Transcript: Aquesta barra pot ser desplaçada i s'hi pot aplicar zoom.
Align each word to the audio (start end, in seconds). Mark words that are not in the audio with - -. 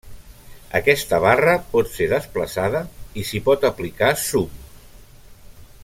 Aquesta 0.77 1.19
barra 1.25 1.53
pot 1.75 1.91
ser 1.97 2.07
desplaçada 2.13 2.81
i 3.25 3.29
s'hi 3.31 3.43
pot 3.51 3.69
aplicar 3.71 4.11
zoom. 4.25 4.61